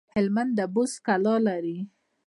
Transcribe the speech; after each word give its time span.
هلمند 0.15 0.51
د 0.57 0.59
بست 0.73 0.97
کلا 1.05 1.35
لري 1.47 1.77